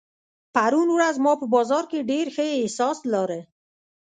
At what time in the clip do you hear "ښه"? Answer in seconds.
2.35-2.45